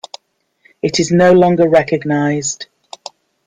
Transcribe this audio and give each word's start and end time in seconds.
It 0.81 0.99
is 0.99 1.11
no 1.11 1.31
longer 1.31 1.69
recognized. 1.69 2.65